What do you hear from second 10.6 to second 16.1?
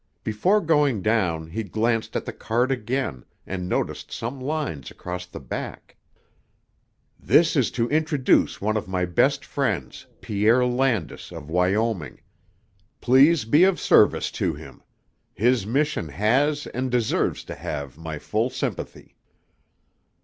Landis, of Wyoming. Please be of service to him. His mission